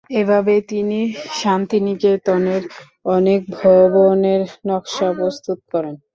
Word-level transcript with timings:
এভাবেই 0.19 0.61
তিনি 0.71 0.99
শান্তিনিকেতনের 1.41 2.63
অনেক 3.09 3.41
ভবনের 3.57 4.41
নকশা 4.67 5.07
প্রস্তুত 5.17 5.59
করেন। 5.71 5.95